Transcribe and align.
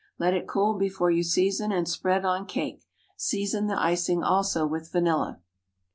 Let 0.17 0.33
it 0.33 0.47
cool 0.47 0.79
before 0.79 1.11
you 1.11 1.21
season, 1.23 1.71
and 1.71 1.87
spread 1.87 2.25
on 2.25 2.47
cake. 2.47 2.81
Season 3.17 3.67
the 3.67 3.79
icing 3.79 4.23
also 4.23 4.65
with 4.65 4.91
vanilla. 4.91 5.41